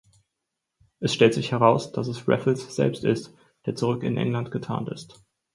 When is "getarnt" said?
4.49-4.89